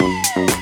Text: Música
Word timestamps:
Música 0.00 0.57